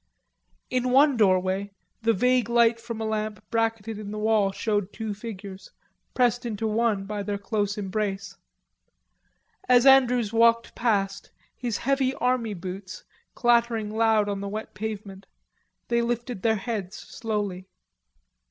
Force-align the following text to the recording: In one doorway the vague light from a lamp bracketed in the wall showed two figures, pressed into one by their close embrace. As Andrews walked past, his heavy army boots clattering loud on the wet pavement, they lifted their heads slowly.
In 0.71 0.89
one 0.89 1.15
doorway 1.15 1.69
the 2.01 2.11
vague 2.13 2.49
light 2.49 2.79
from 2.79 2.99
a 2.99 3.05
lamp 3.05 3.39
bracketed 3.51 3.99
in 3.99 4.09
the 4.09 4.17
wall 4.17 4.51
showed 4.51 4.91
two 4.91 5.13
figures, 5.13 5.69
pressed 6.15 6.43
into 6.43 6.65
one 6.65 7.05
by 7.05 7.21
their 7.21 7.37
close 7.37 7.77
embrace. 7.77 8.35
As 9.69 9.85
Andrews 9.85 10.33
walked 10.33 10.73
past, 10.73 11.29
his 11.55 11.77
heavy 11.77 12.15
army 12.15 12.55
boots 12.55 13.03
clattering 13.35 13.91
loud 13.95 14.27
on 14.27 14.41
the 14.41 14.49
wet 14.49 14.73
pavement, 14.73 15.27
they 15.87 16.01
lifted 16.01 16.41
their 16.41 16.55
heads 16.55 16.95
slowly. 16.97 17.67